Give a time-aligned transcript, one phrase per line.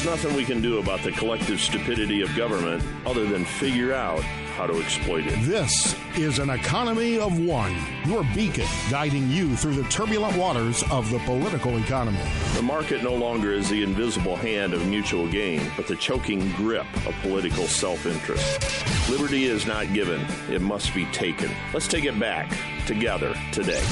[0.00, 4.24] There's nothing we can do about the collective stupidity of government other than figure out
[4.60, 5.40] how to exploit it.
[5.40, 7.74] This is an economy of one,
[8.04, 12.20] your beacon guiding you through the turbulent waters of the political economy.
[12.56, 16.84] The market no longer is the invisible hand of mutual gain, but the choking grip
[17.06, 19.08] of political self interest.
[19.08, 20.20] Liberty is not given,
[20.50, 21.50] it must be taken.
[21.72, 22.54] Let's take it back
[22.86, 23.82] together today.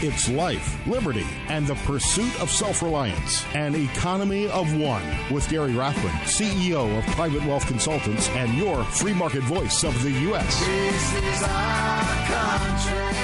[0.00, 3.44] It's life, liberty, and the pursuit of self reliance.
[3.54, 9.14] An economy of one with Gary Rathbun, CEO of Private Wealth Consultants and your free
[9.14, 10.60] market voice of the U.S.
[10.60, 13.16] This is our country.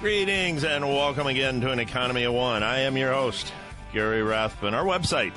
[0.00, 2.62] Greetings and welcome again to an Economy of One.
[2.62, 3.52] I am your host,
[3.94, 4.74] Gary Rathbun.
[4.74, 5.32] Our website,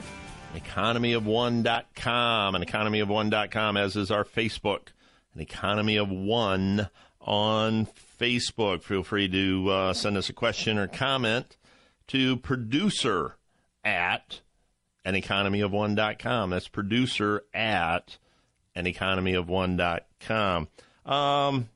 [0.56, 4.90] economyofone.com, and economyofone.com, as is our Facebook,
[5.34, 6.90] an Economy of One
[7.22, 7.88] on
[8.20, 8.84] Facebook.
[8.84, 11.56] Feel free to uh, send us a question or comment
[12.08, 13.38] to producer
[13.86, 14.42] at
[15.06, 16.50] an economyofone.com.
[16.50, 18.18] That's producer at
[18.76, 20.68] an economyofone.com.
[21.06, 21.70] Um,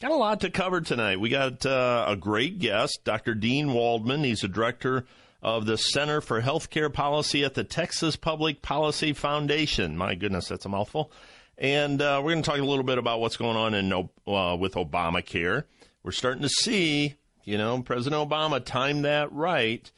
[0.00, 1.20] Got a lot to cover tonight.
[1.20, 3.34] We got uh, a great guest, Dr.
[3.34, 4.24] Dean Waldman.
[4.24, 5.04] He's the director
[5.42, 9.98] of the Center for Healthcare Policy at the Texas Public Policy Foundation.
[9.98, 11.12] My goodness, that's a mouthful.
[11.58, 14.56] And uh, we're going to talk a little bit about what's going on in uh,
[14.56, 15.64] with Obamacare.
[16.02, 19.90] We're starting to see, you know, President Obama timed that right.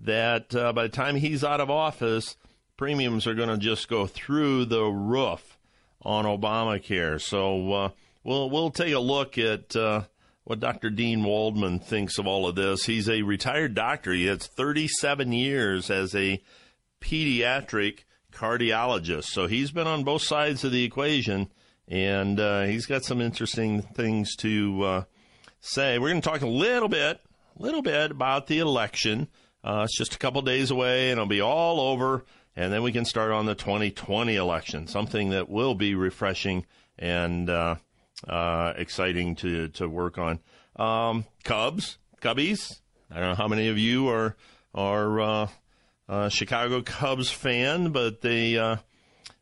[0.00, 2.36] That uh, by the time he's out of office,
[2.76, 5.58] premiums are going to just go through the roof
[6.02, 7.20] on Obamacare.
[7.20, 7.88] So uh,
[8.22, 10.02] we'll we'll take a look at uh,
[10.44, 10.90] what Dr.
[10.90, 12.84] Dean Waldman thinks of all of this.
[12.84, 14.12] He's a retired doctor.
[14.12, 16.42] He has 37 years as a
[17.00, 18.00] pediatric
[18.32, 21.50] cardiologist, so he's been on both sides of the equation,
[21.88, 25.02] and uh, he's got some interesting things to uh,
[25.60, 25.98] say.
[25.98, 27.20] We're going to talk a little bit,
[27.56, 29.28] little bit about the election.
[29.62, 32.24] Uh, it's just a couple days away, and it'll be all over.
[32.56, 36.66] And then we can start on the 2020 election, something that will be refreshing
[36.98, 37.76] and uh,
[38.28, 40.38] uh, exciting to, to work on.
[40.76, 42.80] Um, Cubs, Cubbies.
[43.10, 44.36] I don't know how many of you are
[44.74, 45.48] are uh,
[46.08, 48.76] uh, Chicago Cubs fan, but they uh,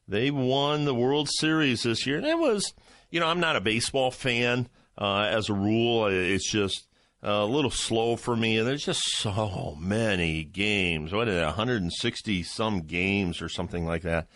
[0.09, 2.17] they won the World Series this year.
[2.17, 2.75] And it was,
[3.11, 4.69] you know, I'm not a baseball fan
[4.99, 6.07] uh, as a rule.
[6.07, 6.87] It's just
[7.23, 11.13] a little slow for me, and there's just so many games.
[11.13, 14.27] What is it, 160 some games or something like that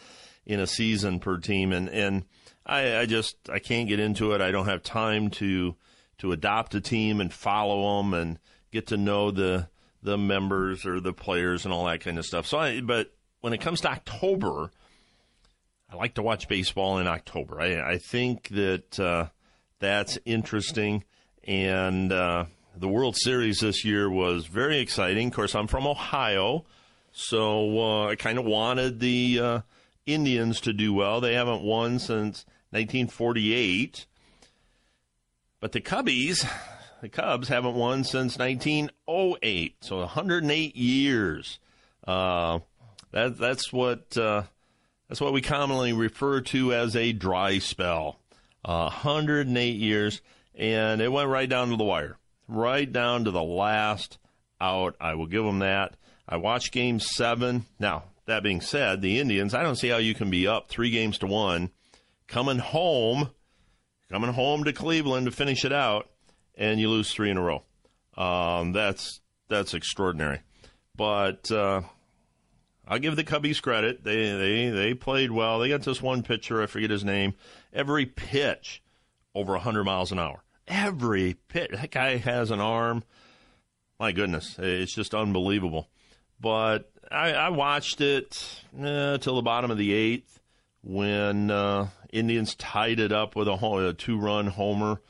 [0.45, 2.25] in a season per team, and and
[2.65, 4.41] I, I just I can't get into it.
[4.41, 5.75] I don't have time to
[6.19, 8.39] to adopt a team and follow them and
[8.71, 9.69] get to know the
[10.03, 12.47] the members or the players and all that kind of stuff.
[12.47, 14.71] So, I, but when it comes to October,
[15.91, 17.61] I like to watch baseball in October.
[17.61, 19.27] I, I think that uh,
[19.81, 21.03] that's interesting
[21.43, 22.13] and.
[22.13, 22.45] Uh,
[22.79, 25.29] the World Series this year was very exciting.
[25.29, 26.65] Of course, I'm from Ohio,
[27.13, 29.61] so uh, I kind of wanted the uh,
[30.05, 31.21] Indians to do well.
[31.21, 34.07] They haven't won since 1948,
[35.61, 36.47] but the Cubbies,
[37.01, 39.77] the Cubs haven't won since 1908.
[39.81, 41.59] So 108 years.
[42.07, 42.61] Uh,
[43.13, 44.43] that, that's what uh,
[45.09, 48.19] that's what we commonly refer to as a dry spell.
[48.63, 50.21] 108 years,
[50.55, 54.19] and it went right down to the wire right down to the last
[54.61, 54.97] out.
[55.01, 55.97] I will give them that.
[56.29, 57.67] I watched game seven.
[57.79, 60.91] Now, that being said, the Indians, I don't see how you can be up three
[60.91, 61.71] games to one,
[62.27, 63.31] coming home,
[64.11, 66.11] coming home to Cleveland to finish it out,
[66.57, 67.63] and you lose three in a row.
[68.17, 70.41] Um, that's that's extraordinary.
[70.97, 71.83] But uh,
[72.89, 74.03] I'll give the Cubbies credit.
[74.03, 75.61] They they they played well.
[75.61, 77.35] They got this one pitcher, I forget his name.
[77.73, 78.83] Every pitch
[79.35, 81.71] over 100 miles an hour every pitch.
[81.73, 83.05] That guy has an arm.
[83.99, 85.89] My goodness, it's just unbelievable.
[86.41, 90.41] But I, I watched it uh, till the bottom of the eighth
[90.83, 93.53] when uh, Indians tied it up with a,
[93.89, 95.01] a two-run homer,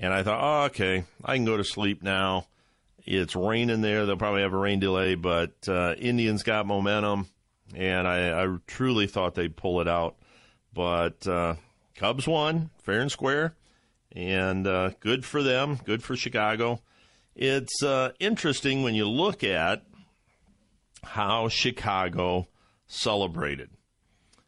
[0.00, 2.46] And I thought, oh, okay, I can go to sleep now.
[3.04, 4.06] It's raining there.
[4.06, 7.28] They'll probably have a rain delay, but uh, Indians got momentum,
[7.74, 10.16] and I, I truly thought they'd pull it out.
[10.72, 11.56] But uh,
[11.96, 13.54] Cubs won fair and square,
[14.12, 15.78] and uh, good for them.
[15.84, 16.80] Good for Chicago.
[17.34, 19.84] It's uh, interesting when you look at
[21.02, 22.48] how Chicago
[22.86, 23.70] celebrated.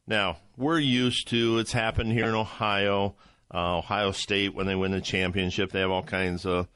[0.07, 3.15] Now, we're used to it's happened here in Ohio,
[3.55, 5.71] uh, Ohio State when they win the championship.
[5.71, 6.69] They have all kinds of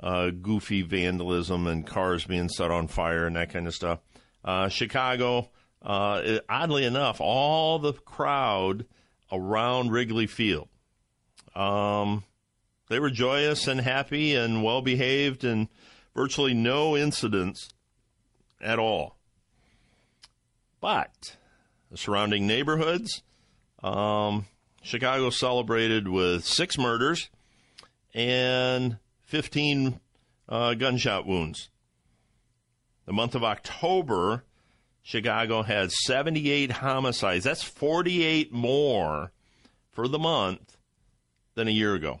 [0.00, 4.00] uh, goofy vandalism and cars being set on fire and that kind of stuff.
[4.44, 5.48] Uh, Chicago,
[5.80, 8.84] uh, oddly enough, all the crowd
[9.30, 10.68] around Wrigley Field,
[11.54, 12.24] um,
[12.88, 15.68] they were joyous and happy and well behaved and
[16.14, 17.70] virtually no incidents
[18.60, 19.16] at all.
[20.80, 21.36] But
[21.90, 23.22] the surrounding neighborhoods,
[23.82, 24.46] um,
[24.82, 27.30] Chicago celebrated with six murders
[28.14, 30.00] and 15
[30.48, 31.70] uh, gunshot wounds.
[33.06, 34.44] The month of October,
[35.02, 37.44] Chicago had 78 homicides.
[37.44, 39.32] That's 48 more
[39.90, 40.76] for the month
[41.54, 42.20] than a year ago.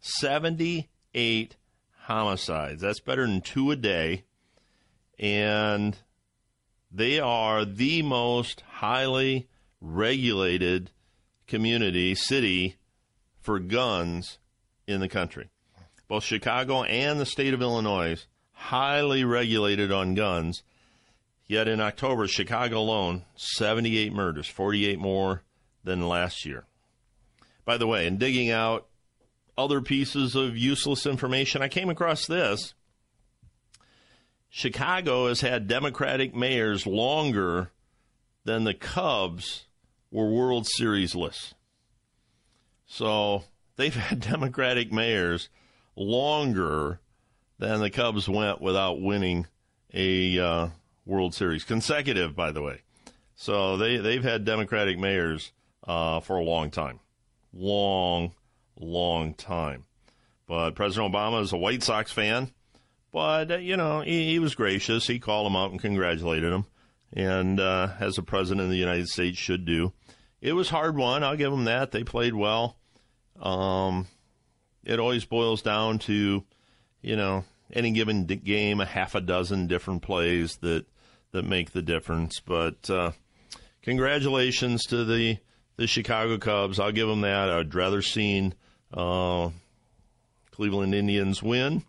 [0.00, 1.56] 78
[2.02, 2.82] homicides.
[2.82, 4.24] That's better than two a day.
[5.18, 5.96] And
[6.90, 9.48] they are the most highly
[9.80, 10.90] regulated
[11.46, 12.76] community, city
[13.40, 14.38] for guns
[14.86, 15.50] in the country.
[16.08, 20.62] Both Chicago and the state of Illinois highly regulated on guns.
[21.46, 25.42] Yet in October, Chicago alone, 78 murders, 48 more
[25.82, 26.64] than last year.
[27.64, 28.86] By the way, in digging out
[29.62, 32.74] other pieces of useless information, I came across this.
[34.48, 37.70] Chicago has had Democratic mayors longer
[38.44, 39.66] than the Cubs
[40.10, 41.54] were World Series lists.
[42.86, 43.44] So
[43.76, 45.48] they've had Democratic mayors
[45.94, 47.00] longer
[47.58, 49.46] than the Cubs went without winning
[49.92, 50.68] a uh,
[51.06, 52.80] World Series consecutive, by the way.
[53.36, 55.52] So they they've had Democratic mayors
[55.86, 57.00] uh, for a long time,
[57.52, 58.32] long,
[58.84, 59.84] long time.
[60.46, 62.50] But President Obama is a White Sox fan,
[63.12, 65.06] but uh, you know he, he was gracious.
[65.06, 66.66] He called him out and congratulated him,
[67.12, 69.92] and uh, as a president of the United States should do.
[70.40, 71.22] It was hard won.
[71.22, 71.92] I'll give them that.
[71.92, 72.78] They played well.
[73.40, 74.06] Um,
[74.84, 76.44] it always boils down to,
[77.02, 80.86] you know, any given game, a half a dozen different plays that
[81.32, 82.40] that make the difference.
[82.40, 83.12] But uh,
[83.82, 85.38] congratulations to the
[85.76, 86.80] the Chicago Cubs.
[86.80, 87.50] I'll give them that.
[87.50, 88.54] I'd rather seen
[88.94, 89.50] uh,
[90.50, 91.84] Cleveland Indians win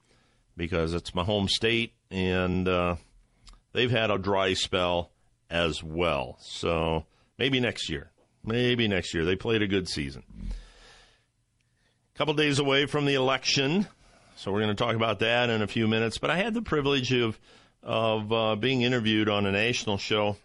[0.57, 2.95] because it's my home state, and uh,
[3.73, 5.11] they've had a dry spell
[5.49, 6.37] as well.
[6.41, 7.05] So
[7.37, 8.11] maybe next year.
[8.43, 9.23] Maybe next year.
[9.23, 10.23] They played a good season
[12.13, 13.87] A couple days away from the election,
[14.35, 16.17] so we're going to talk about that in a few minutes.
[16.17, 17.39] But I had the privilege of
[17.83, 20.37] of uh, being interviewed on a national show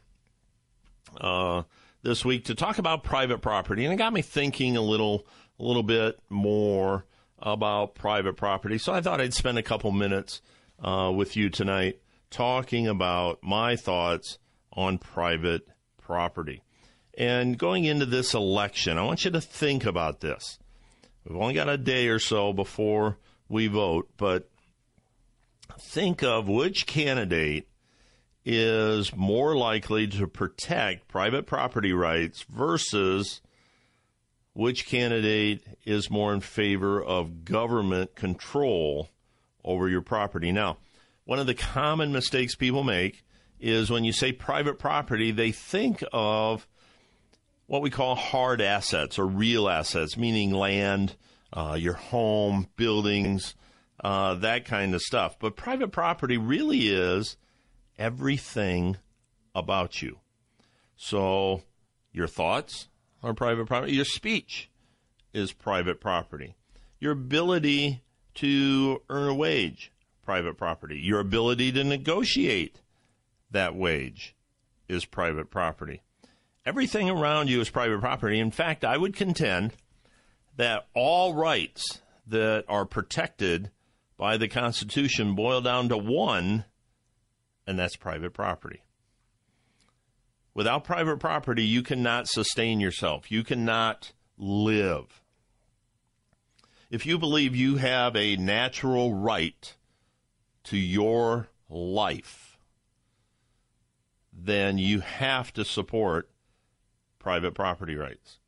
[1.21, 1.63] uh,
[2.03, 5.27] this week to talk about private property, and it got me thinking a little
[5.59, 7.05] a little bit more
[7.39, 8.79] about private property.
[8.79, 10.41] So I thought I'd spend a couple minutes
[10.83, 12.01] uh, with you tonight
[12.31, 14.39] talking about my thoughts
[14.73, 15.67] on private
[16.03, 16.63] property.
[17.17, 20.59] And going into this election, I want you to think about this.
[21.25, 23.19] We've only got a day or so before
[23.49, 24.51] we vote, but
[25.79, 27.69] think of which candidate
[28.45, 33.41] is more likely to protect private property rights versus
[34.57, 39.11] which candidate is more in favor of government control
[39.63, 40.51] over your property.
[40.51, 40.79] Now,
[41.27, 43.23] one of the common mistakes people make
[43.61, 46.67] is when you say private property, they think of
[47.67, 51.17] what we call hard assets or real assets, meaning land,
[51.53, 53.55] uh, your home, buildings,
[54.03, 55.39] uh, that kind of stuff.
[55.39, 57.37] But private property really is
[57.99, 58.97] everything
[59.55, 60.21] about you.
[60.97, 61.63] So
[62.11, 62.89] your thoughts
[63.23, 64.71] are private property, your speech
[65.33, 66.57] is private property,
[66.99, 68.03] your ability
[68.35, 69.93] to earn a wage,
[70.25, 72.81] private property, your ability to negotiate
[73.51, 74.35] that wage
[74.89, 76.03] is private property
[76.67, 78.41] everything around you is private property.
[78.41, 79.73] In fact, I would contend
[80.57, 83.71] that all rights that are protected
[84.19, 86.65] by the Constitution boil down to one,
[87.67, 88.83] and that's private property.
[90.57, 93.31] Without private property, you cannot sustain yourself.
[93.31, 95.21] You cannot live.
[96.89, 99.77] If you believe you have a natural right
[100.65, 102.57] to your life,
[104.33, 106.31] then you have to support
[107.19, 108.39] private property rights.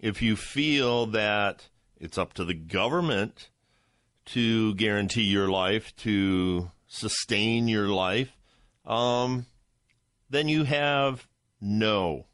[0.00, 1.68] If you feel that
[2.00, 3.50] it's up to the government
[4.26, 8.32] to guarantee your life, to sustain your life,
[8.86, 9.44] um,
[10.28, 11.26] then you have
[11.60, 12.26] no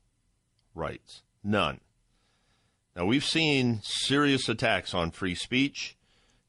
[0.74, 1.22] rights.
[1.44, 1.80] None.
[2.94, 5.96] Now, we've seen serious attacks on free speech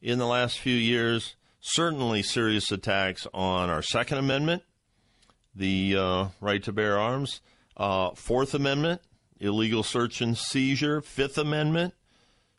[0.01, 4.63] in the last few years, certainly serious attacks on our Second Amendment,
[5.55, 7.41] the uh, right to bear arms,
[7.77, 9.01] uh, Fourth Amendment,
[9.39, 11.93] illegal search and seizure, Fifth Amendment,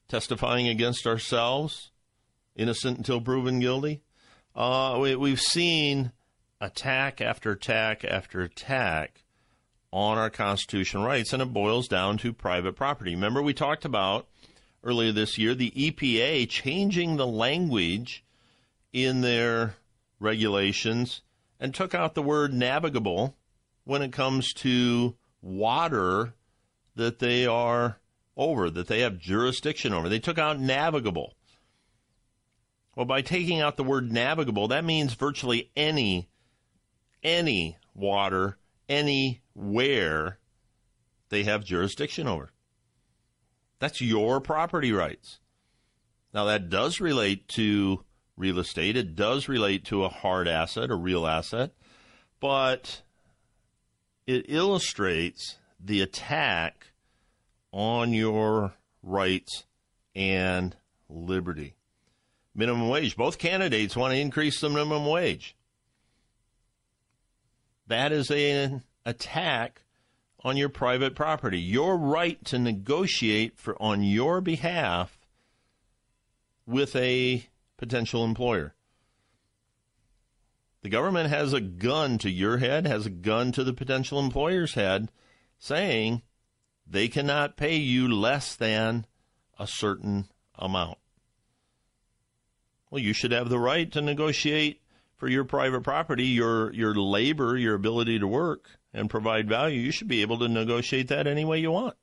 [0.08, 1.90] testifying against ourselves,
[2.56, 4.02] innocent until proven guilty.
[4.54, 6.12] Uh, we, we've seen
[6.60, 9.24] attack after attack after attack
[9.92, 13.14] on our constitutional rights, and it boils down to private property.
[13.14, 14.26] Remember, we talked about
[14.82, 18.24] earlier this year the EPA changing the language
[18.92, 19.76] in their
[20.18, 21.22] regulations
[21.60, 23.36] and took out the word navigable
[23.84, 26.34] when it comes to water
[26.96, 27.98] that they are
[28.36, 30.08] over, that they have jurisdiction over.
[30.08, 31.34] They took out navigable.
[32.96, 36.28] Well, by taking out the word navigable, that means virtually any
[37.24, 40.38] any water anywhere
[41.30, 42.50] they have jurisdiction over.
[43.80, 45.40] That's your property rights.
[46.32, 48.04] Now that does relate to
[48.36, 48.96] real estate.
[48.96, 51.72] It does relate to a hard asset, a real asset,
[52.40, 53.02] but
[54.26, 56.88] it illustrates the attack
[57.72, 59.64] on your rights
[60.14, 60.76] and
[61.08, 61.74] liberty.
[62.54, 63.16] Minimum wage.
[63.16, 65.56] Both candidates want to increase the minimum wage.
[67.86, 69.82] That is an attack
[70.40, 71.60] on your private property.
[71.60, 75.18] Your right to negotiate for on your behalf
[76.66, 78.74] with a potential employer.
[80.82, 84.74] The government has a gun to your head, has a gun to the potential employer's
[84.74, 85.10] head,
[85.58, 86.22] saying
[86.86, 89.06] they cannot pay you less than
[89.58, 90.98] a certain amount.
[92.90, 94.82] Well, you should have the right to negotiate
[95.24, 99.80] for your private property, your your labor, your ability to work and provide value.
[99.80, 101.96] You should be able to negotiate that any way you want.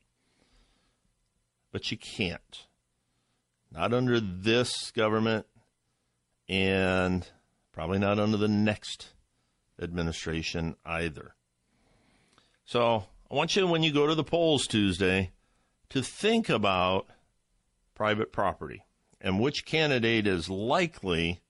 [1.71, 2.65] But you can't.
[3.71, 5.45] Not under this government
[6.49, 7.29] and
[7.71, 9.09] probably not under the next
[9.79, 11.35] administration either.
[12.65, 15.29] So I want you, when you go to the polls Tuesday,
[15.89, 17.05] to think about
[17.93, 18.81] private property
[19.21, 21.41] and which candidate is likely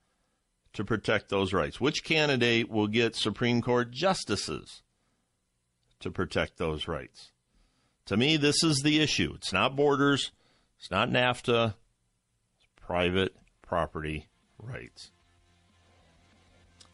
[0.74, 1.82] to protect those rights.
[1.82, 4.82] Which candidate will get Supreme Court justices
[6.00, 7.32] to protect those rights?
[8.06, 9.34] To me, this is the issue.
[9.36, 10.32] It's not borders,
[10.80, 11.76] it's not NAFTA,
[12.56, 14.28] it's private property
[14.62, 15.12] rights.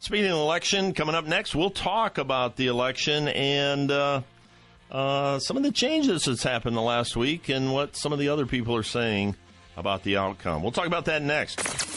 [0.00, 4.22] Speaking of election, coming up next, we'll talk about the election and uh,
[4.92, 8.28] uh, some of the changes that's happened the last week and what some of the
[8.28, 9.34] other people are saying
[9.76, 10.62] about the outcome.
[10.62, 11.87] We'll talk about that next.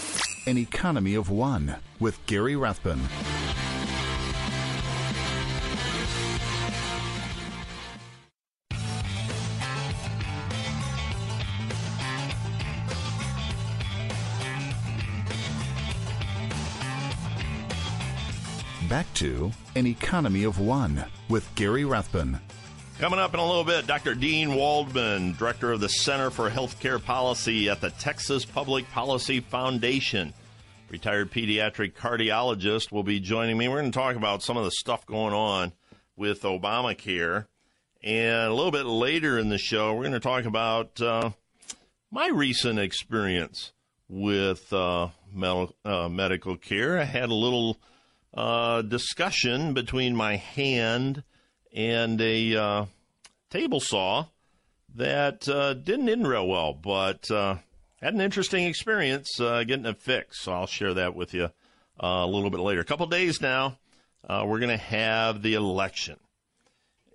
[0.48, 3.00] An Economy of One with Gary Rathbun.
[18.90, 22.40] Back to An Economy of One with Gary Rathbun.
[23.00, 24.14] Coming up in a little bit, Dr.
[24.14, 30.34] Dean Waldman, Director of the Center for Healthcare Policy at the Texas Public Policy Foundation.
[30.90, 33.68] Retired pediatric cardiologist will be joining me.
[33.68, 35.72] We're going to talk about some of the stuff going on
[36.16, 37.48] with Obamacare.
[38.04, 41.32] And a little bit later in the show, we're going to talk about uh,
[42.12, 43.72] my recent experience
[44.10, 47.00] with uh, med- uh, medical care.
[47.00, 47.80] I had a little
[48.34, 51.24] uh, discussion between my hand
[51.74, 52.86] and a uh,
[53.50, 54.26] table saw
[54.96, 57.58] that uh, didn't end real well, but uh,
[58.02, 60.42] had an interesting experience uh, getting it fixed.
[60.42, 61.50] So I'll share that with you uh,
[62.00, 62.82] a little bit later.
[62.82, 63.78] A couple days now,
[64.28, 66.20] uh, we're going to have the election,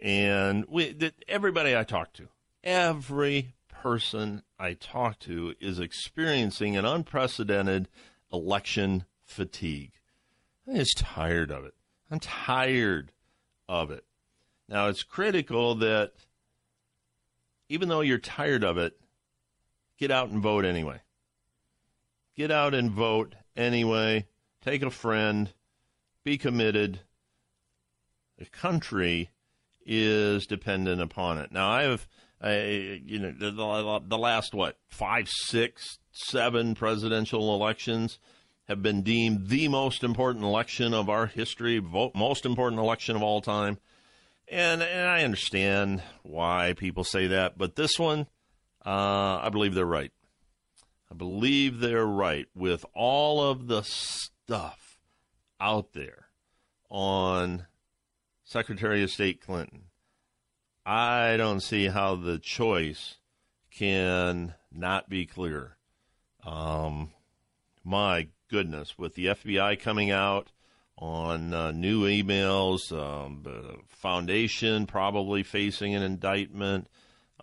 [0.02, 2.28] and we, everybody I talk to,
[2.64, 7.88] every person I talk to is experiencing an unprecedented
[8.32, 9.92] election fatigue.
[10.66, 11.74] I'm just tired of it.
[12.10, 13.12] I'm tired
[13.68, 14.05] of it.
[14.68, 16.12] Now, it's critical that
[17.68, 18.98] even though you're tired of it,
[19.98, 21.00] get out and vote anyway.
[22.36, 24.26] Get out and vote anyway.
[24.62, 25.52] Take a friend.
[26.24, 27.00] Be committed.
[28.38, 29.30] The country
[29.86, 31.52] is dependent upon it.
[31.52, 32.08] Now, I have,
[32.40, 38.18] I, you know, the, the last, what, five, six, seven presidential elections
[38.66, 43.40] have been deemed the most important election of our history, most important election of all
[43.40, 43.78] time.
[44.48, 48.26] And, and I understand why people say that, but this one,
[48.84, 50.12] uh, I believe they're right.
[51.10, 54.98] I believe they're right with all of the stuff
[55.60, 56.28] out there
[56.88, 57.66] on
[58.44, 59.82] Secretary of State Clinton.
[60.84, 63.16] I don't see how the choice
[63.72, 65.76] can not be clear.
[66.44, 67.10] Um,
[67.82, 70.52] my goodness, with the FBI coming out
[70.98, 76.88] on uh, new emails, um, the foundation probably facing an indictment,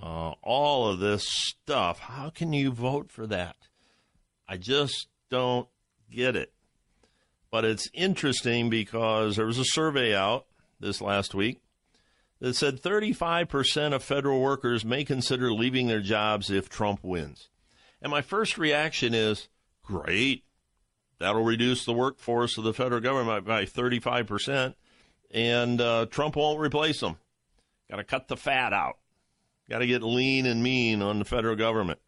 [0.01, 3.55] uh, all of this stuff, how can you vote for that?
[4.48, 5.67] I just don't
[6.12, 6.51] get it.
[7.51, 10.48] But it's interesting because there was a survey out
[10.79, 11.62] this last week
[12.39, 17.50] that said 35% of federal workers may consider leaving their jobs if Trump wins.
[18.01, 19.48] And my first reaction is
[19.83, 20.43] great.
[21.23, 24.73] That'll reduce the workforce of the federal government by 35%,
[25.31, 27.17] and uh, Trump won't replace them.
[27.89, 28.97] Got to cut the fat out.
[29.69, 31.99] Got to get lean and mean on the federal government.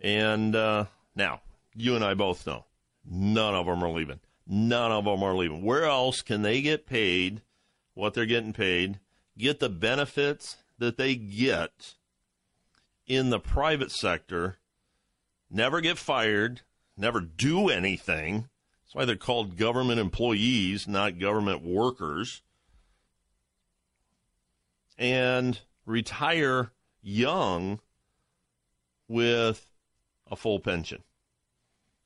[0.00, 0.84] And uh,
[1.16, 1.40] now,
[1.74, 2.66] you and I both know
[3.04, 4.20] none of them are leaving.
[4.46, 5.64] None of them are leaving.
[5.64, 7.42] Where else can they get paid
[7.94, 9.00] what they're getting paid,
[9.36, 11.94] get the benefits that they get
[13.06, 14.58] in the private sector,
[15.50, 16.60] never get fired,
[17.00, 18.48] never do anything?
[18.84, 22.42] That's why they're called government employees, not government workers.
[24.98, 27.80] And retire young
[29.08, 29.70] with
[30.30, 31.02] a full pension.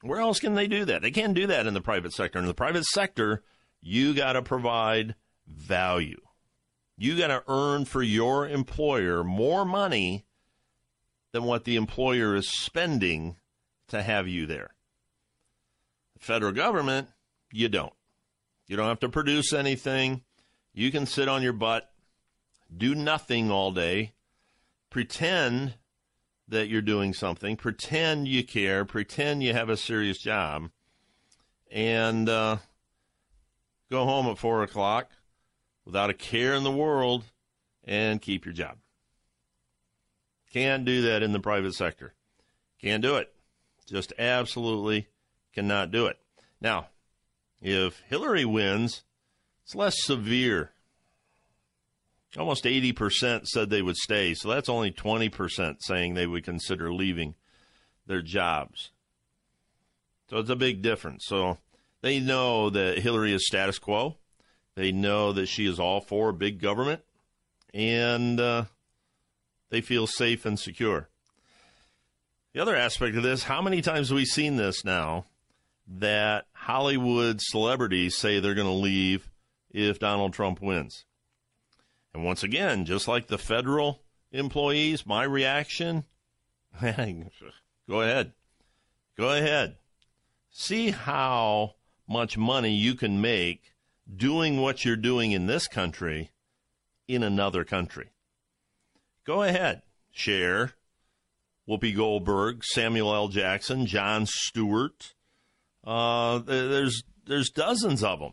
[0.03, 1.03] Where else can they do that?
[1.03, 2.39] They can't do that in the private sector.
[2.39, 3.43] In the private sector,
[3.81, 5.15] you got to provide
[5.47, 6.21] value.
[6.97, 10.25] You got to earn for your employer more money
[11.33, 13.37] than what the employer is spending
[13.89, 14.75] to have you there.
[16.25, 17.09] Federal government,
[17.53, 17.93] you don't.
[18.67, 20.23] You don't have to produce anything.
[20.73, 21.93] You can sit on your butt,
[22.75, 24.15] do nothing all day,
[24.89, 25.75] pretend
[26.49, 30.71] that you're doing something, pretend you care, pretend you have a serious job,
[31.71, 32.57] and uh,
[33.91, 35.11] go home at four o'clock
[35.85, 37.25] without a care in the world
[37.85, 38.79] and keep your job.
[40.55, 42.15] Can't do that in the private sector.
[42.81, 43.31] Can't do it.
[43.87, 45.09] Just absolutely
[45.55, 46.19] cannot do it.
[46.61, 46.89] Now,
[47.61, 49.03] if Hillary wins,
[49.65, 50.73] it's less severe.
[52.37, 57.35] Almost 80% said they would stay, so that's only 20% saying they would consider leaving
[58.07, 58.91] their jobs.
[60.29, 61.25] So it's a big difference.
[61.27, 61.59] So
[62.03, 64.17] they know that Hillary is status quo.
[64.75, 67.03] They know that she is all for big government,
[67.73, 68.65] and uh,
[69.71, 71.09] they feel safe and secure.
[72.53, 75.27] The other aspect of this, how many times have we seen this now
[75.87, 79.29] that Hollywood celebrities say they're going to leave
[79.71, 81.05] if Donald Trump wins?
[82.13, 86.05] And once again, just like the federal employees, my reaction
[87.89, 88.33] go ahead.
[89.17, 89.77] Go ahead.
[90.51, 91.75] See how
[92.09, 93.75] much money you can make
[94.17, 96.33] doing what you're doing in this country
[97.07, 98.11] in another country.
[99.25, 100.73] Go ahead, share.
[101.69, 103.29] Whoopi Goldberg, Samuel L.
[103.29, 105.15] Jackson, Jon Stewart.
[105.85, 108.33] Uh, there's there's dozens of them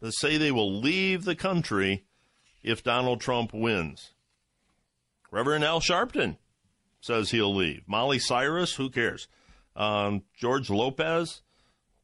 [0.00, 2.04] that say they will leave the country
[2.62, 4.12] if Donald Trump wins.
[5.30, 6.36] Reverend Al Sharpton
[7.00, 7.82] says he'll leave.
[7.86, 9.28] Molly Cyrus, who cares?
[9.76, 11.42] Um, George Lopez.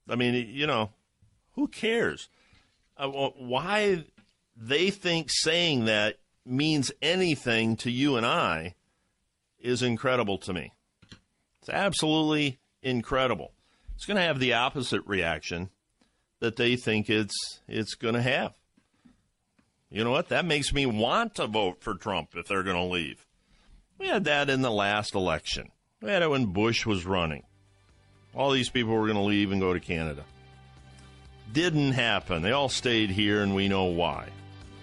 [0.08, 0.90] I mean, you know,
[1.52, 2.28] who cares?
[2.96, 4.04] uh, why
[4.56, 8.74] they think saying that means anything to you and I
[9.58, 10.72] is incredible to me.
[11.60, 13.52] It's absolutely incredible.
[13.94, 15.70] It's going to have the opposite reaction
[16.40, 18.54] that they think it's it's going to have.
[19.90, 20.28] You know what?
[20.28, 23.24] That makes me want to vote for Trump if they're going to leave.
[23.98, 25.70] We had that in the last election.
[26.02, 27.44] We had it when Bush was running.
[28.34, 30.24] All these people were going to leave and go to Canada.
[31.52, 32.42] Didn't happen.
[32.42, 34.28] They all stayed here, and we know why.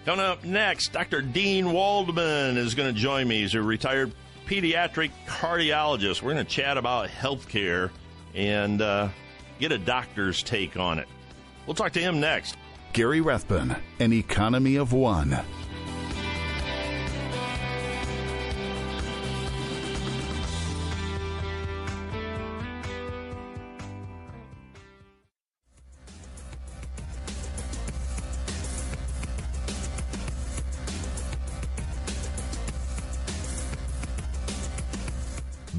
[0.06, 1.20] Coming up next, Dr.
[1.20, 3.42] Dean Waldman is going to join me.
[3.42, 4.12] He's a retired
[4.46, 6.22] pediatric cardiologist.
[6.22, 7.92] We're going to chat about health care
[8.34, 9.08] and uh,
[9.58, 11.08] get a doctor's take on it.
[11.66, 12.56] We'll talk to him next.
[12.92, 15.38] Gary Rathbun, an economy of one.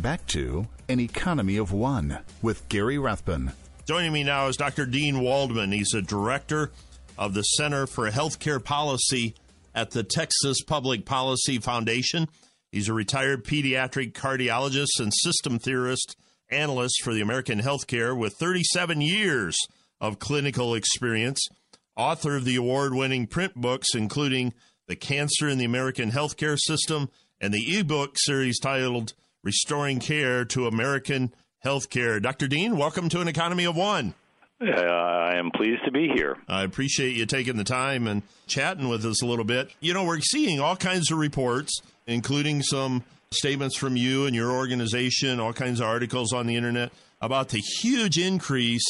[0.03, 3.53] Back to an economy of one with Gary Rathbun.
[3.87, 4.85] Joining me now is Dr.
[4.85, 5.71] Dean Waldman.
[5.71, 6.73] He's a director
[7.17, 9.33] of the Center for Healthcare Policy
[9.73, 12.27] at the Texas Public Policy Foundation.
[12.69, 16.17] He's a retired pediatric cardiologist and system theorist
[16.49, 19.55] analyst for the American Healthcare with 37 years
[20.01, 21.47] of clinical experience,
[21.95, 24.53] author of the award winning print books, including
[24.87, 29.13] The Cancer in the American Healthcare System and the ebook series titled
[29.43, 31.34] Restoring Care to American
[31.65, 32.21] Healthcare.
[32.21, 32.47] Dr.
[32.47, 34.13] Dean, welcome to an economy of one.
[34.62, 36.38] Uh, I am pleased to be here.
[36.47, 39.69] I appreciate you taking the time and chatting with us a little bit.
[39.82, 44.51] You know, we're seeing all kinds of reports, including some statements from you and your
[44.51, 48.86] organization, all kinds of articles on the internet about the huge increase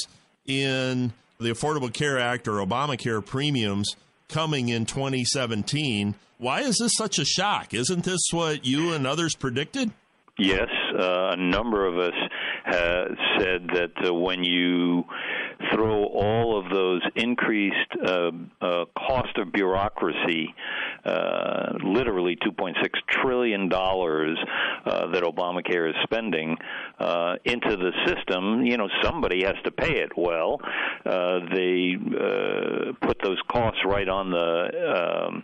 [0.46, 3.96] in the Affordable Care Act or Obamacare premiums
[4.28, 6.14] coming in 2017.
[6.38, 7.74] Why is this such a shock?
[7.74, 9.92] Isn't this what you and others predicted?
[10.40, 10.68] Yes,
[11.00, 12.20] uh, a number of us
[12.64, 15.04] have said that uh, when you
[15.72, 20.52] throw all of those increased uh, uh, cost of bureaucracy,
[21.06, 22.74] uh, literally 2.6
[23.10, 24.40] trillion dollars
[24.86, 26.58] that Obamacare is spending
[27.00, 30.12] uh, into the system, you know somebody has to pay it.
[30.18, 30.60] Well,
[31.06, 31.96] they
[33.02, 35.44] put those costs right on the um,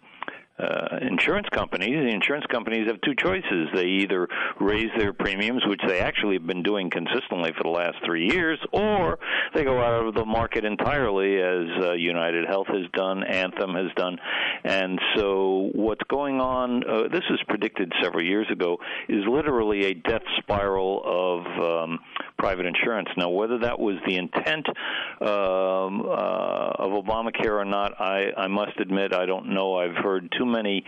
[0.60, 1.96] uh, insurance companies.
[1.96, 3.70] The insurance companies have two choices.
[3.74, 4.28] They either
[4.60, 8.60] raise their premiums, which they actually have been doing consistently for the last three years,
[8.74, 9.20] or
[9.54, 13.92] they go out of the market entirely, as uh, United Health has done, Anthem has
[13.96, 14.18] done.
[14.64, 19.94] And so, what's going on, uh, this was predicted several years ago, is literally a
[19.94, 22.00] death spiral of um,
[22.38, 23.10] private insurance.
[23.18, 24.68] Now, whether that was the intent
[25.22, 29.78] um, uh, of Obamacare or not, I, I must admit I don't know.
[29.78, 30.84] I've heard too many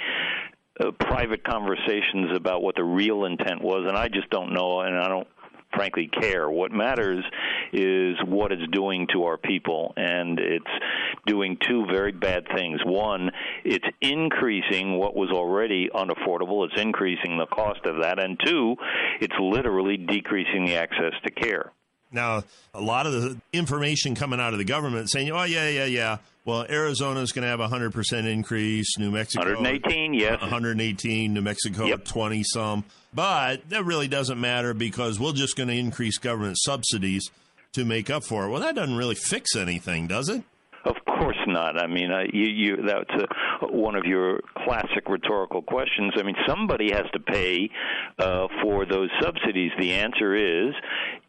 [0.79, 4.97] uh, private conversations about what the real intent was, and I just don't know, and
[4.97, 5.27] I don't
[5.73, 6.49] frankly care.
[6.49, 7.23] What matters
[7.73, 10.65] is what it's doing to our people, and it's
[11.25, 12.81] doing two very bad things.
[12.85, 13.31] One,
[13.63, 18.75] it's increasing what was already unaffordable, it's increasing the cost of that, and two,
[19.19, 21.71] it's literally decreasing the access to care.
[22.11, 22.43] Now,
[22.73, 26.17] a lot of the information coming out of the government saying, oh, yeah, yeah, yeah.
[26.43, 28.97] Well, Arizona is going to have a 100% increase.
[28.97, 29.45] New Mexico.
[29.45, 30.41] 118, yes.
[30.41, 31.33] 118.
[31.33, 32.05] New Mexico, Yep.
[32.05, 32.83] 20 some.
[33.13, 37.29] But that really doesn't matter because we're just going to increase government subsidies
[37.73, 38.49] to make up for it.
[38.49, 40.43] Well, that doesn't really fix anything, does it?
[40.83, 41.81] Of course not.
[41.81, 43.09] I mean, uh, you, you, that's
[43.61, 46.13] a, one of your classic rhetorical questions.
[46.17, 47.69] I mean, somebody has to pay
[48.19, 49.71] uh, for those subsidies.
[49.79, 50.73] The answer is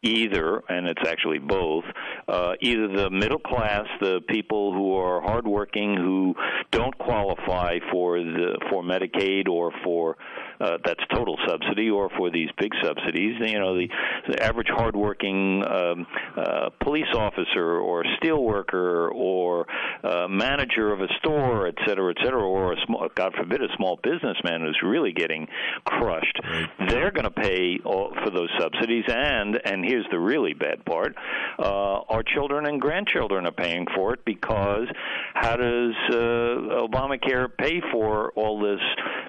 [0.03, 1.85] either, and it's actually both,
[2.29, 6.35] uh, either the middle class, the people who are hardworking, who
[6.71, 10.17] don't qualify for the for Medicaid or for
[10.63, 13.35] uh, that's total subsidy, or for these big subsidies.
[13.41, 13.89] You know, the,
[14.29, 19.67] the average hardworking um, uh, police officer or steel worker or
[20.05, 23.69] uh, manager of a store, et cetera, et cetera, or a small, God forbid, a
[23.77, 25.49] small businessman who's really getting
[25.85, 26.41] crushed.
[26.89, 31.17] They're going to pay all, for those subsidies, and and here's the really bad part:
[31.59, 34.87] uh, our children and grandchildren are paying for it because
[35.35, 38.81] how does uh, Obamacare pay for all this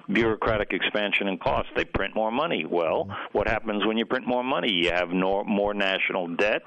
[0.08, 1.68] bureaucratic expansion and cost?
[1.76, 2.64] They print more money.
[2.68, 4.72] Well, what happens when you print more money?
[4.72, 6.62] You have no, more national debt,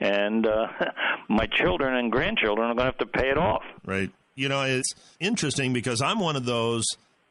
[0.00, 0.68] and uh,
[1.28, 3.62] my children and grandchildren are going to have to pay it off.
[3.84, 4.10] Right.
[4.34, 6.84] You know, it's interesting because I'm one of those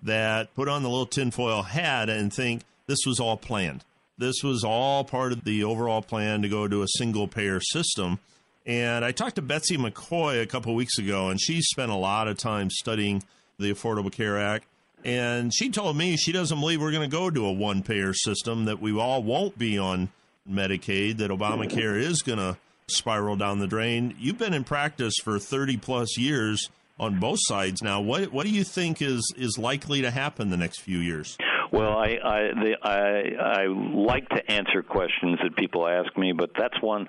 [0.04, 3.84] that put on the little tinfoil hat and think this was all planned.
[4.18, 8.20] This was all part of the overall plan to go to a single payer system.
[8.66, 12.28] And I talked to Betsy McCaughey a couple weeks ago, and she spent a lot
[12.28, 13.24] of time studying
[13.60, 14.66] the Affordable Care Act.
[15.06, 18.14] And she told me she doesn't believe we're going to go to a one payer
[18.14, 20.10] system, that we all won't be on
[20.50, 24.16] Medicaid, that Obamacare is going to spiral down the drain.
[24.20, 28.02] You've been in practice for 30 plus years on both sides now.
[28.02, 31.38] What, what do you think is, is likely to happen the next few years?
[31.72, 36.52] Well, I I, the, I I like to answer questions that people ask me, but
[36.58, 37.08] that's one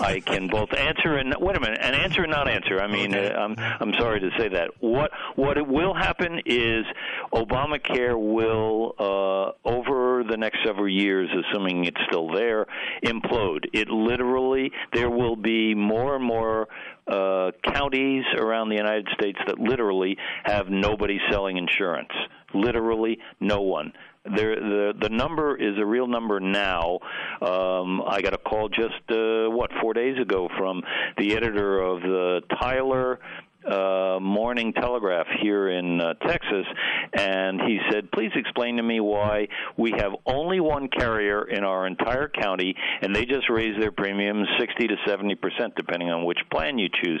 [0.00, 2.80] I can both answer and wait a minute, and answer and not answer.
[2.80, 3.32] I mean, Okay.
[3.32, 4.70] uh, I'm I'm sorry to say that.
[4.80, 6.84] What what it will happen is
[7.32, 12.66] Obamacare will uh, over the next several years, assuming it's still there,
[13.04, 13.66] implode.
[13.72, 16.68] It literally there will be more and more
[17.08, 22.12] uh, counties around the United States that literally have nobody selling insurance.
[22.54, 23.92] Literally, no one.
[24.24, 26.98] There, the the number is a real number now.
[27.40, 30.82] Um, I got a call just uh, what four days ago from
[31.16, 33.20] the editor of the Tyler
[33.66, 36.66] uh, Morning Telegraph here in uh, Texas,
[37.12, 41.86] and he said, "Please explain to me why we have only one carrier in our
[41.86, 46.38] entire county, and they just raise their premiums 60 to 70 percent, depending on which
[46.52, 47.20] plan you choose."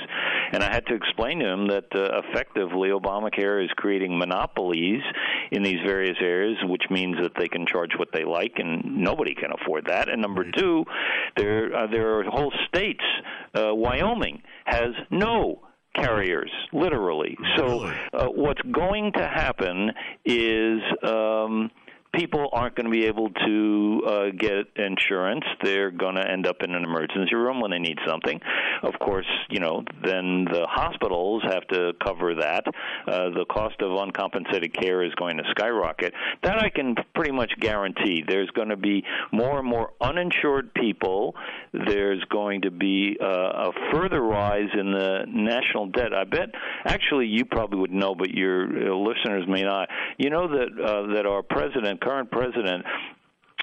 [0.52, 5.02] And I had to explain to him that uh, effectively Obamacare is creating monopolies
[5.50, 9.34] in these various areas, which means that they can charge what they like, and nobody
[9.34, 10.08] can afford that.
[10.08, 10.84] And number two,
[11.36, 13.04] there uh, there are whole states.
[13.54, 15.62] Uh, Wyoming has no
[15.94, 17.36] carriers, literally.
[17.56, 19.90] So uh, what's going to happen
[20.24, 20.80] is.
[21.02, 21.70] Um,
[22.18, 25.44] people aren't going to be able to uh, get insurance.
[25.62, 28.40] They're going to end up in an emergency room when they need something.
[28.82, 32.64] Of course, you know, then the hospitals have to cover that.
[33.06, 36.12] Uh, the cost of uncompensated care is going to skyrocket.
[36.42, 38.24] That I can pretty much guarantee.
[38.26, 41.36] There's going to be more and more uninsured people.
[41.72, 46.12] There's going to be uh, a further rise in the national debt.
[46.12, 46.48] I bet,
[46.84, 49.88] actually, you probably would know, but your uh, listeners may not.
[50.18, 52.84] You know that uh, that our president, current president,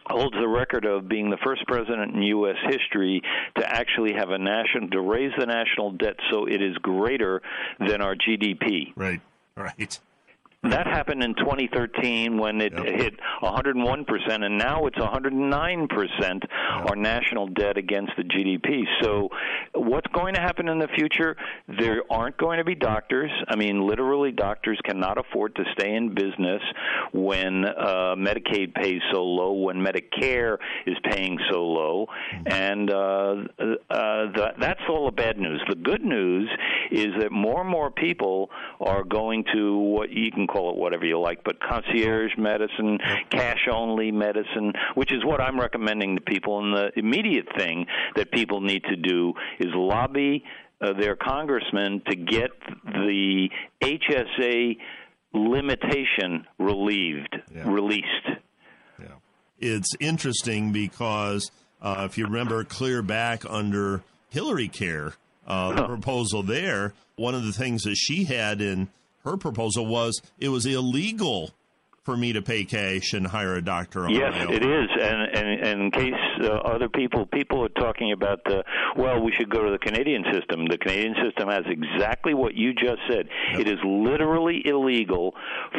[0.05, 2.57] holds the record of being the first president in U.S.
[2.69, 3.21] history
[3.57, 7.41] to actually have a national to raise the national debt so it is greater
[7.79, 8.93] than our GDP.
[8.95, 9.21] Right.
[9.57, 9.99] Right.
[10.69, 12.85] That happened in 2013 when it Yep.
[12.85, 16.43] hit 101%, and now it's 109%
[16.89, 18.83] our national debt against the GDP.
[19.01, 19.29] So,
[19.73, 21.35] what's going to happen in the future?
[21.67, 23.31] There aren't going to be doctors.
[23.47, 26.61] I mean, literally, doctors cannot afford to stay in business
[27.13, 32.07] when uh, Medicaid pays so low, when Medicare is paying so low,
[32.45, 35.61] and uh, uh, the, that's all the bad news.
[35.69, 36.49] The good news
[36.91, 38.49] is that more and more people
[38.79, 42.97] are going to what you can call it whatever you like, but concierge medicine,
[43.29, 46.59] cash only medicine, which is what I'm recommending to people.
[46.63, 50.43] And the immediate thing that people need to do is lobby
[50.81, 52.51] uh, their congressman to get
[52.85, 53.49] the
[53.81, 54.77] HSA
[55.33, 57.69] limitation relieved, Yeah.
[57.69, 58.05] released.
[58.99, 59.07] Yeah.
[59.59, 65.13] It's interesting because uh, if you remember clear back under Hillary Care,
[65.47, 68.87] uh, the proposal there, one of the things that she had in
[69.25, 71.51] her proposal was it was illegal
[72.03, 74.53] for me to pay cash and hire a doctor on Yes, my own.
[74.53, 78.63] it is, and and, and in case uh, other people people are talking about the
[78.95, 80.67] well, we should go to the Canadian system.
[80.69, 83.27] The Canadian system has exactly what you just said.
[83.59, 85.33] It is literally illegal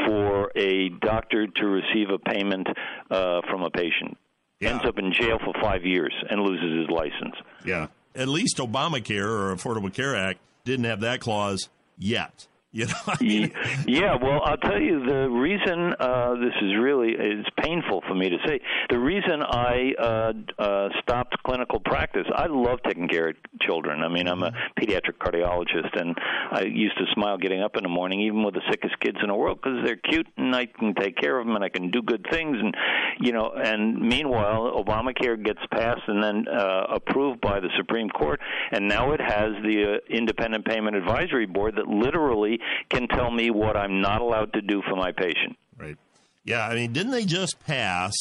[0.05, 2.67] for a doctor to receive a payment
[3.11, 4.19] uh, from a patient.
[4.59, 4.71] Yeah.
[4.71, 7.37] Ends up in jail for five years and loses his license.
[7.65, 7.87] Yeah.
[8.15, 12.49] At least Obamacare or Affordable Care Act didn't have that clause yet.
[12.77, 13.53] You know, I mean,
[13.87, 15.95] Yeah, well, I'll tell you the reason.
[15.99, 18.61] Uh, this is really it's painful for me to say.
[18.91, 22.27] The reason I uh, uh, stopped clinical practice.
[22.35, 24.03] I love taking care of children.
[24.03, 26.15] I mean, I'm a pediatric cardiologist, and
[26.51, 29.29] I used to smile getting up in the morning, even with the sickest kids in
[29.29, 31.91] the world, because they're cute and I can take care of them and I can
[31.91, 32.59] do good things.
[32.61, 32.77] And
[33.21, 38.39] you know, and meanwhile, Obamacare gets passed and then uh, approved by the Supreme Court,
[38.71, 42.59] and now it has the uh, Independent Payment Advisory Board that literally
[42.91, 45.57] can tell me what I'm not allowed to do for my patient.
[45.77, 45.97] Right.
[46.45, 48.13] Yeah, I mean, didn't they just pass?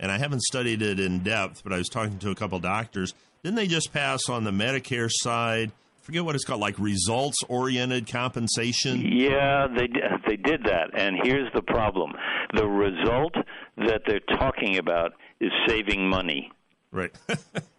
[0.00, 3.14] And I haven't studied it in depth, but I was talking to a couple doctors.
[3.42, 5.70] Didn't they just pass on the Medicare side?
[6.02, 9.00] Forget what it's called, like results-oriented compensation.
[9.00, 9.88] Yeah, they
[10.26, 12.12] they did that, and here's the problem:
[12.52, 13.34] the result
[13.78, 16.50] that they're talking about is saving money.
[16.90, 17.14] Right.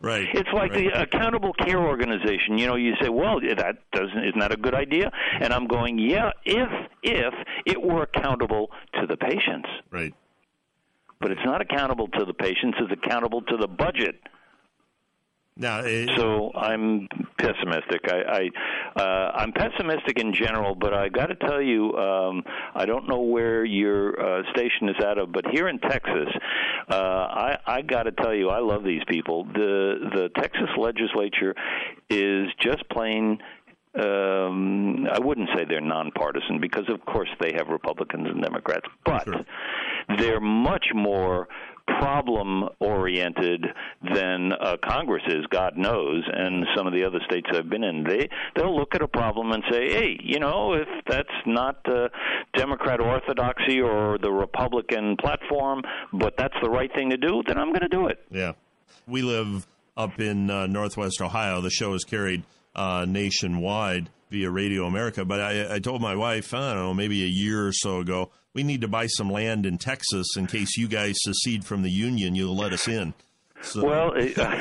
[0.00, 0.26] right.
[0.32, 0.92] It's like right.
[0.92, 2.58] the accountable care organization.
[2.58, 5.98] You know, you say, "Well, that doesn't isn't that a good idea?" And I'm going,
[5.98, 6.68] "Yeah, if
[7.02, 7.34] if
[7.66, 10.14] it were accountable to the patients, right.
[11.20, 12.78] but it's not accountable to the patients.
[12.80, 14.16] It's accountable to the budget."
[15.56, 17.06] Now, it, So I'm
[17.38, 18.00] pessimistic.
[18.08, 18.50] I,
[18.96, 22.42] I uh, I'm pessimistic in general, but I got to tell you, um,
[22.74, 26.28] I don't know where your uh, station is out of, but here in Texas,
[26.90, 29.44] uh, I, I got to tell you, I love these people.
[29.44, 31.54] The the Texas legislature
[32.10, 33.38] is just plain.
[33.96, 39.22] Um, I wouldn't say they're nonpartisan because, of course, they have Republicans and Democrats, but
[39.24, 39.44] Sure.
[40.18, 41.46] they're much more
[41.86, 43.64] problem oriented
[44.14, 48.04] than uh, Congress is, God knows, and some of the other states I've been in.
[48.04, 52.08] They they'll look at a problem and say, hey, you know, if that's not uh,
[52.54, 57.68] Democrat orthodoxy or the Republican platform, but that's the right thing to do, then I'm
[57.68, 58.24] going to do it.
[58.30, 58.52] Yeah.
[59.06, 59.66] We live
[59.96, 61.60] up in uh, Northwest Ohio.
[61.60, 62.44] The show is carried
[62.74, 65.24] uh, nationwide via Radio America.
[65.24, 68.30] But I, I told my wife, I don't know, maybe a year or so ago,
[68.54, 71.90] we need to buy some land in Texas in case you guys secede from the
[71.90, 72.34] Union.
[72.34, 73.14] You'll let us in.
[73.60, 74.60] So, Well, uh,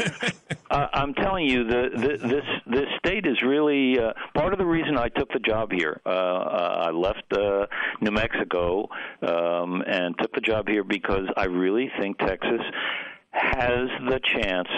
[0.93, 4.97] I'm telling you, the, the, this this state is really uh, part of the reason
[4.97, 5.99] I took the job here.
[6.05, 7.65] Uh, uh, I left uh,
[8.01, 8.87] New Mexico
[9.21, 12.61] um, and took the job here because I really think Texas
[13.31, 14.69] has the chance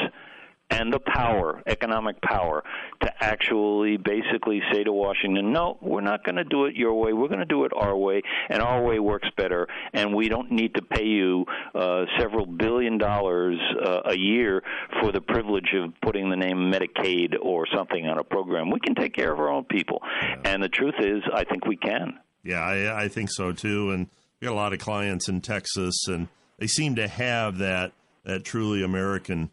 [0.70, 2.64] and the power, economic power,
[3.02, 7.14] to actually basically say to Washington, no, we're not going to do it your way.
[7.14, 10.52] We're going to do it our way, and our way works better, and we don't
[10.52, 14.64] need to pay you uh, several billion dollars uh, a year
[15.02, 18.72] for the privilege of putting the name Medicaid or something on a program.
[18.72, 20.02] We can take care of our own people.
[20.44, 22.20] And the truth is, I think we can.
[22.44, 23.92] yeah, I, I think so too.
[23.92, 24.08] And
[24.40, 27.92] we got a lot of clients in Texas, and they seem to have that
[28.24, 29.52] that truly American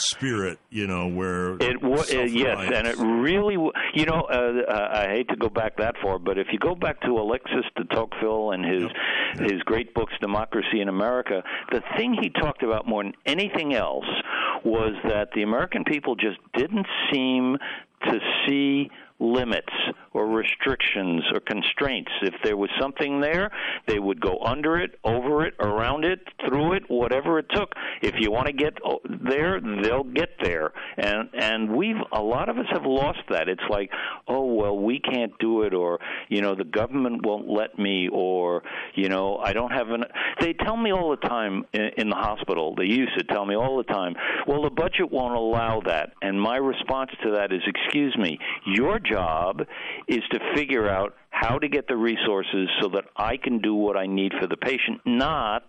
[0.00, 0.58] spirit.
[0.70, 3.54] You know, where It wa- uh, yes, and it really,
[3.94, 7.00] you know, uh, I hate to go back that far, but if you go back
[7.02, 8.84] to Alexis de Tocqueville and his
[9.50, 14.06] his great books, Democracy in America, the thing he talked about more than anything else
[14.64, 17.56] was that the American people just didn't seem
[18.08, 19.72] to see limits
[20.12, 22.10] or restrictions or constraints.
[22.22, 23.50] If there was something there,
[23.86, 27.72] they would go under it, over it, around it, through it, whatever it took.
[28.02, 28.78] If you want to get
[29.28, 30.72] there, they'll get there.
[30.96, 33.48] And and we've a lot of us have lost that.
[33.48, 33.90] It's like,
[34.26, 38.62] oh well, we can't do it, or you know, the government won't let me, or
[38.94, 40.04] you know, I don't have an.
[40.40, 42.74] They tell me all the time in, in the hospital.
[42.76, 44.14] They used to tell me all the time.
[44.46, 46.14] Well, the budget won't allow that.
[46.22, 49.62] And my response to that is, excuse me, your job
[50.08, 53.96] is to figure out how to get the resources so that I can do what
[53.96, 55.64] I need for the patient, not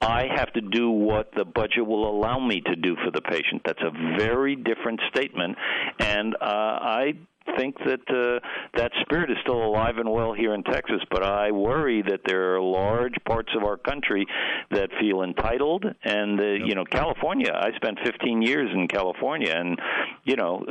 [0.00, 3.62] I have to do what the budget will allow me to do for the patient.
[3.66, 5.56] That's a very different statement,
[5.98, 7.12] and uh, I
[7.56, 11.00] think that uh, that spirit is still alive and well here in Texas.
[11.10, 14.26] But I worry that there are large parts of our country
[14.70, 17.52] that feel entitled, and uh, you know, California.
[17.52, 19.78] I spent 15 years in California, and
[20.24, 20.64] you know,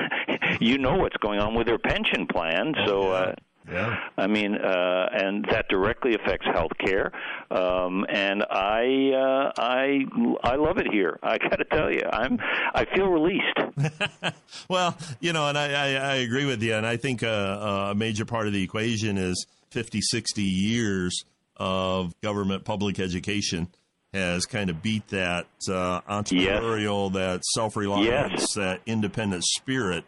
[0.60, 2.74] you know what's going on with their pension plan.
[2.86, 3.10] So.
[3.10, 3.34] Uh,
[3.70, 3.96] yeah.
[4.16, 7.12] I mean, uh, and that directly affects health care.
[7.50, 10.04] Um, and I, uh, I,
[10.44, 11.18] I love it here.
[11.22, 12.38] I got to tell you, I'm,
[12.74, 13.58] I feel released.
[14.68, 16.74] Well, you know, and I, I, I agree with you.
[16.74, 21.24] And I think uh, a major part of the equation is 50, 60 years
[21.56, 23.68] of government public education
[24.12, 28.54] has kind of beat that uh, entrepreneurial, that self reliance, Yes.
[28.54, 30.04] that independent spirit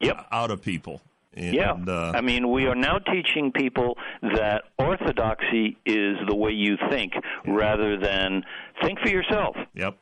[0.00, 0.26] Yep.
[0.32, 1.00] out of people.
[1.34, 6.52] And, Yeah, uh, I mean, we are now teaching people that orthodoxy is the way
[6.52, 7.12] you think,
[7.46, 8.44] rather than
[8.84, 9.56] think for yourself.
[9.74, 9.96] Yep.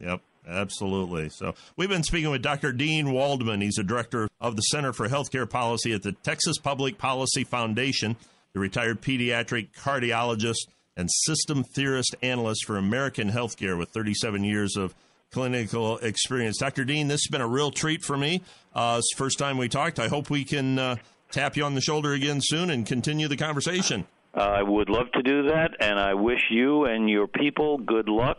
[0.00, 0.20] Yep.
[0.46, 1.28] Absolutely.
[1.28, 2.72] So we've been speaking with Dr.
[2.72, 3.60] Dean Waldman.
[3.60, 8.16] He's a director of the Center for Healthcare Policy at the Texas Public Policy Foundation,
[8.52, 10.66] the retired pediatric cardiologist
[10.96, 14.94] and system theorist analyst for American healthcare with 37 years of
[15.30, 16.58] clinical experience.
[16.58, 16.84] Dr.
[16.84, 18.42] Dean, this has been a real treat for me.
[18.74, 19.98] Uh, it's first time we talked.
[19.98, 20.96] I hope we can uh,
[21.30, 24.06] tap you on the shoulder again soon and continue the conversation.
[24.34, 28.38] I would love to do that, and I wish you and your people good luck.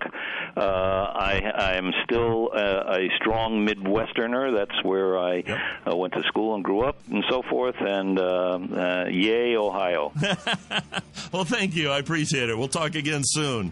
[0.57, 4.55] Uh, I, I am still a, a strong Midwesterner.
[4.57, 5.43] That's where I
[5.85, 7.75] uh, went to school and grew up, and so forth.
[7.79, 10.11] And uh, uh, yay, Ohio!
[11.31, 11.89] Well, thank you.
[11.89, 12.57] I appreciate it.
[12.57, 13.71] We'll talk again soon.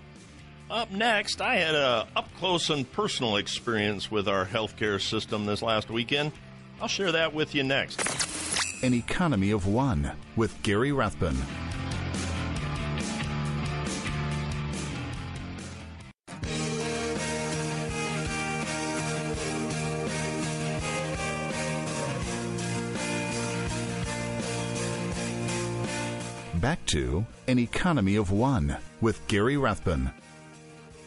[0.71, 5.61] Up next, I had a up close and personal experience with our healthcare system this
[5.61, 6.31] last weekend.
[6.81, 8.01] I'll share that with you next.
[8.83, 11.37] An Economy of One with Gary Rathbun.
[26.55, 30.09] Back to An Economy of One with Gary Rathbun.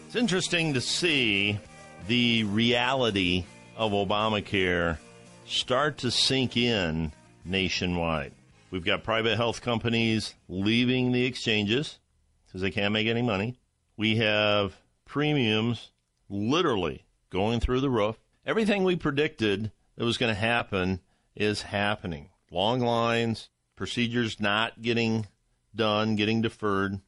[0.07, 1.59] It's interesting to see
[2.07, 3.45] the reality
[3.77, 4.99] of Obamacare
[5.45, 7.13] start to sink in
[7.45, 8.33] nationwide.
[8.71, 11.99] We've got private health companies leaving the exchanges
[12.47, 13.59] because they can't make any money.
[13.97, 15.93] We have premiums
[16.29, 18.17] literally going through the roof.
[18.47, 21.01] Everything we predicted that was going to happen
[21.37, 22.31] is happening.
[22.51, 25.27] Long lines, procedures not getting
[25.75, 27.01] done, getting deferred.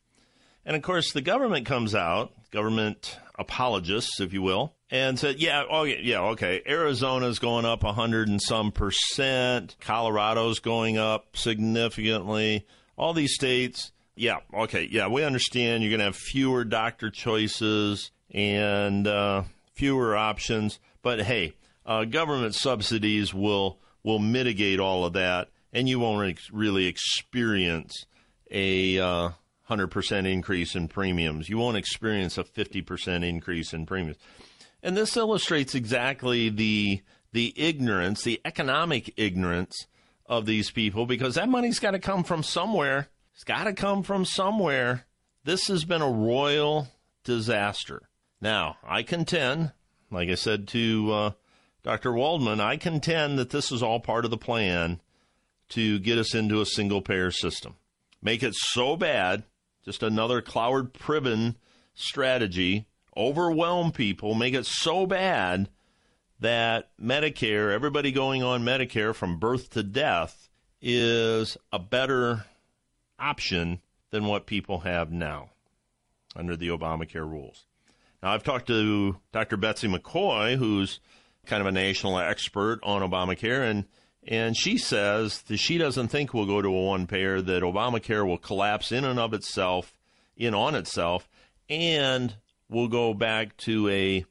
[0.64, 5.64] And of course, the government comes out, government apologists, if you will, and said, yeah,
[5.70, 6.62] oh, yeah, okay.
[6.66, 9.76] Arizona's going up a hundred and some percent.
[9.78, 12.66] Colorado's going up significantly.
[12.96, 18.10] All these states, yeah, okay, yeah, we understand you're going to have fewer doctor choices
[18.30, 19.42] and uh,
[19.74, 20.78] fewer options.
[21.02, 21.52] But hey,
[21.84, 28.06] uh, government subsidies will will mitigate all of that, and you won't really experience
[28.50, 29.30] a uh,
[29.68, 31.48] 100% increase in premiums.
[31.48, 34.18] You won't experience a 50% increase in premiums.
[34.82, 37.02] And this illustrates exactly the
[37.32, 39.86] the ignorance, the economic ignorance
[40.24, 43.08] of these people because that money's got to come from somewhere.
[43.34, 45.04] It's got to come from somewhere.
[45.44, 46.88] This has been a royal
[47.24, 48.08] disaster.
[48.40, 49.72] Now, I contend,
[50.10, 51.30] like I said to uh,
[51.82, 52.12] Dr.
[52.12, 55.00] Waldman, I contend that this is all part of the plan
[55.70, 57.74] to get us into a single payer system.
[58.22, 59.44] Make it so bad,
[59.86, 61.54] just another Cloward Piven
[61.94, 65.70] strategy, overwhelm people, make it so bad
[66.40, 70.50] that Medicare, everybody going on Medicare from birth to death,
[70.82, 72.44] is a better
[73.18, 73.80] option
[74.10, 75.50] than what people have now
[76.34, 77.64] under the Obamacare rules.
[78.22, 79.56] Now, I've talked to Dr.
[79.56, 81.00] Betsy McCaughey, who's
[81.46, 83.84] kind of a national expert on Obamacare, and
[84.26, 88.26] and she says that she doesn't think we'll go to a one payer, that Obamacare
[88.26, 89.94] will collapse in and of itself,
[90.36, 91.28] in on itself,
[91.68, 92.36] and
[92.68, 94.24] we'll go back to a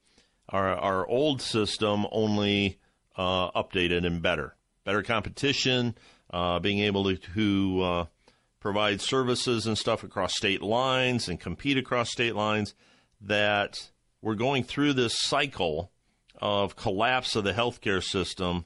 [0.49, 2.77] our, our old system, only
[3.15, 4.55] uh, updated and better.
[4.83, 5.95] Better competition,
[6.31, 8.05] uh, being able to, to uh,
[8.59, 12.75] provide services and stuff across state lines and compete across state lines.
[13.21, 13.89] That
[14.21, 15.91] we're going through this cycle
[16.39, 18.65] of collapse of the healthcare system,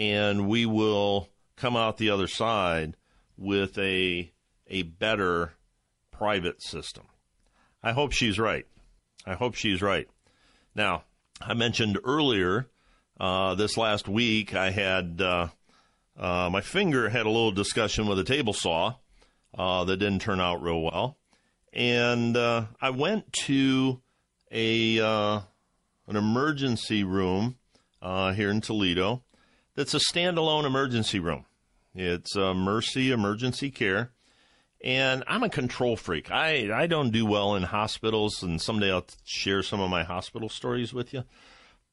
[0.00, 2.96] and we will come out the other side
[3.36, 4.32] with a
[4.66, 5.52] a better
[6.10, 7.04] private system.
[7.82, 8.66] I hope she's right.
[9.26, 10.08] I hope she's right.
[10.74, 11.04] Now,
[11.40, 12.66] I mentioned earlier
[13.18, 15.48] uh, this last week I had uh,
[16.18, 18.94] uh, my finger had a little discussion with a table saw
[19.56, 21.18] uh, that didn't turn out real well,
[21.74, 24.00] and uh, I went to
[24.50, 25.40] a uh,
[26.06, 27.58] an emergency room
[28.02, 29.22] here in Toledo.
[29.74, 31.46] That's a standalone emergency room.
[31.94, 34.12] It's a Mercy Emergency Care.
[34.82, 36.30] And I'm a control freak.
[36.30, 40.48] I, I don't do well in hospitals, and someday I'll share some of my hospital
[40.48, 41.24] stories with you.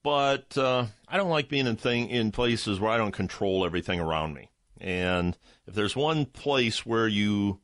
[0.03, 3.99] But uh, I don't like being in thing in places where I don't control everything
[3.99, 4.51] around me.
[4.79, 7.59] And if there's one place where you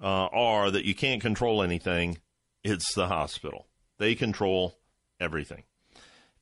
[0.00, 2.18] uh, are that you can't control anything,
[2.62, 3.66] it's the hospital.
[3.98, 4.78] They control
[5.18, 5.64] everything.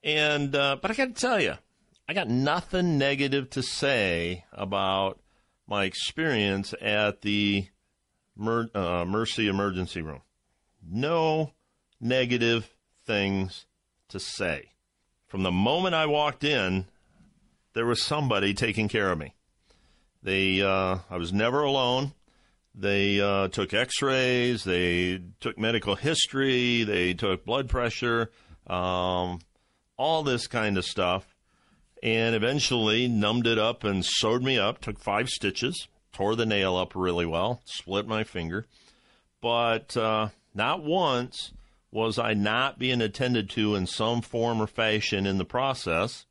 [0.04, 1.54] And uh, but I got to tell you,
[2.08, 5.20] I got nothing negative to say about
[5.66, 7.68] my experience at the
[8.34, 10.22] Mer- uh, Mercy Emergency Room.
[10.82, 11.52] No
[12.00, 13.66] negative things
[14.08, 14.70] to say.
[15.26, 16.86] From the moment I walked in,
[17.74, 19.34] there was somebody taking care of me.
[20.22, 22.14] They, uh, I was never alone.
[22.74, 24.64] They uh, took X-rays.
[24.64, 26.84] They took medical history.
[26.84, 28.30] They took blood pressure.
[28.66, 29.40] Um,
[29.98, 31.34] all this kind of stuff,
[32.02, 34.80] and eventually numbed it up and sewed me up.
[34.80, 35.88] Took five stitches
[36.18, 38.66] tore the nail up really well, split my finger.
[39.40, 41.52] But uh, not once
[41.92, 46.26] was I not being attended to in some form or fashion in the process.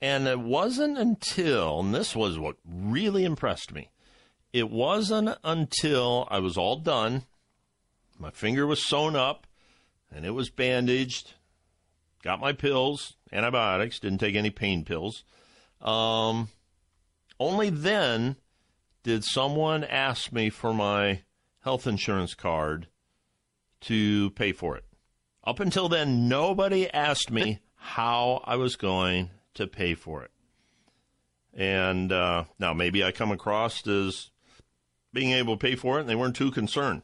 [0.00, 3.90] And it wasn't until, and this was what really impressed me,
[4.52, 7.24] it wasn't until I was all done,
[8.18, 9.46] my finger was sewn up,
[10.10, 11.34] and it was bandaged,
[12.24, 15.22] got my pills, antibiotics, didn't take any pain pills.
[15.82, 16.48] Um,
[17.38, 18.36] only then
[19.02, 21.20] did someone ask me for my
[21.60, 22.88] health insurance card
[23.82, 24.84] to pay for it.
[25.44, 30.30] Up until then, nobody asked me how I was going to pay for it.
[31.52, 34.30] And uh, now maybe I come across as
[35.12, 37.02] being able to pay for it, and they weren't too concerned.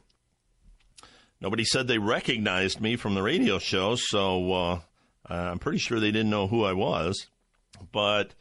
[1.39, 4.79] Nobody said they recognized me from the radio show, so uh,
[5.29, 7.27] Uh, I'm pretty sure they didn't know who I was.
[7.91, 8.33] But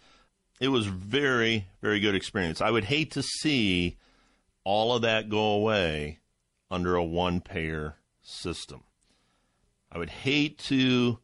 [0.60, 2.60] it was very, very good experience.
[2.60, 3.96] I would hate to see
[4.64, 6.18] all of that go away
[6.70, 8.84] under a one payer system.
[9.90, 11.18] I would hate to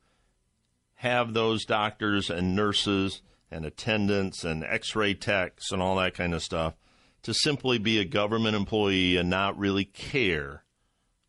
[0.94, 6.34] have those doctors and nurses and attendants and x ray techs and all that kind
[6.34, 6.74] of stuff
[7.22, 10.64] to simply be a government employee and not really care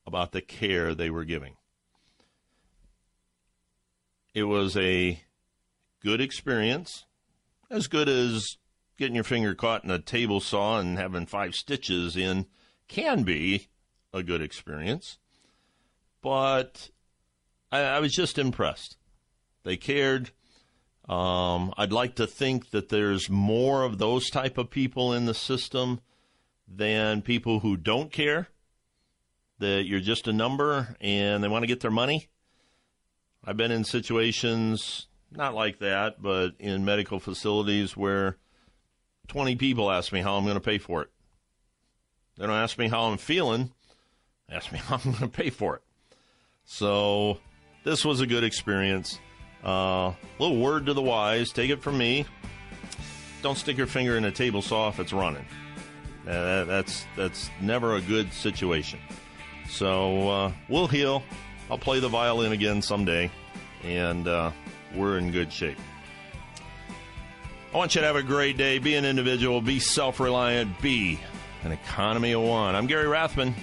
[0.05, 1.56] about the care they were giving.
[4.37, 5.19] It was a
[5.99, 7.05] good experience
[7.71, 8.57] as good as
[8.95, 12.45] getting your finger caught in a table saw and having five stitches in
[12.87, 13.69] can be
[14.13, 15.17] a good experience.
[16.21, 16.91] But
[17.71, 18.97] I, I was just impressed.
[19.63, 20.29] They cared.
[21.09, 25.33] Um, I'd like to think that there's more of those type of people in the
[25.33, 25.99] system
[26.67, 28.49] than people who don't care.
[29.57, 32.29] That you're just a number and they want to get their money.
[33.43, 38.37] I've been in situations not like that, but in medical facilities where
[39.27, 41.09] 20 people ask me how I'm going to pay for it.
[42.37, 43.71] They don't ask me how I'm feeling,
[44.49, 45.81] ask me how I'm going to pay for it.
[46.65, 47.39] So
[47.83, 49.19] this was a good experience.
[49.63, 51.51] Uh, little word to the wise.
[51.51, 52.25] Take it from me.
[53.41, 55.45] Don't stick your finger in a table saw if it's running.
[56.27, 58.99] Uh, that's that's never a good situation.
[59.69, 61.23] So uh, we'll heal.
[61.69, 63.29] I'll play the violin again someday,
[63.83, 64.51] and uh,
[64.95, 65.77] we're in good shape.
[67.73, 68.79] I want you to have a great day.
[68.79, 69.61] Be an individual.
[69.61, 70.81] Be self reliant.
[70.81, 71.19] Be
[71.63, 72.75] an economy of one.
[72.75, 73.53] I'm Gary Rathbun.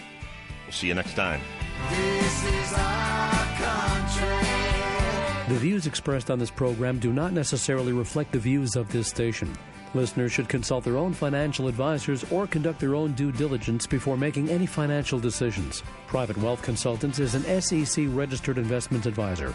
[0.64, 1.40] We'll see you next time.
[1.90, 4.48] This is our country.
[5.48, 9.56] The views expressed on this program do not necessarily reflect the views of this station.
[9.94, 14.48] Listeners should consult their own financial advisors or conduct their own due diligence before making
[14.48, 15.82] any financial decisions.
[16.08, 19.54] Private Wealth Consultants is an SEC registered investment advisor.